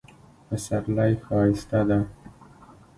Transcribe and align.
پسرلی 0.47 1.11
ښایسته 1.25 1.79
ده 1.89 1.99